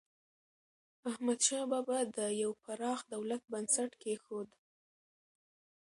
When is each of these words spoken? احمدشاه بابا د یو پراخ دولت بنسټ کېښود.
احمدشاه 1.09 1.65
بابا 1.71 1.99
د 2.15 2.17
یو 2.41 2.51
پراخ 2.63 2.99
دولت 3.13 3.41
بنسټ 3.51 3.91
کېښود. 4.01 4.49